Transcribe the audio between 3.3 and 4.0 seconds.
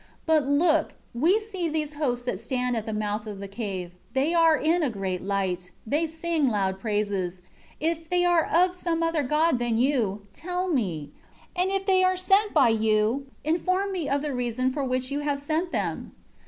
the cave;